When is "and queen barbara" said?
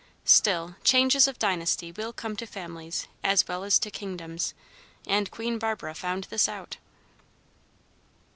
5.05-5.93